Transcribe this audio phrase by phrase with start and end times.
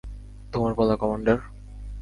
[0.53, 1.37] তোমার পালা, কমান্ডার।